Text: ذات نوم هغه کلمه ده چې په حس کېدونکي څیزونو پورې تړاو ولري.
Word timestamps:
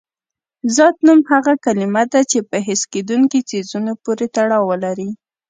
ذات 0.75 0.95
نوم 1.05 1.19
هغه 1.31 1.53
کلمه 1.65 2.03
ده 2.11 2.21
چې 2.31 2.39
په 2.49 2.57
حس 2.67 2.81
کېدونکي 2.93 3.39
څیزونو 3.49 3.91
پورې 4.03 4.25
تړاو 4.35 4.67
ولري. 4.71 5.09